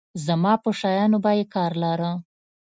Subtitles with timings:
[0.25, 2.11] زما په شيانو به يې کار لاره.